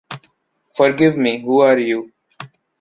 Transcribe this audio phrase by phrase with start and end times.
[0.75, 2.11] Forgive me, who are you?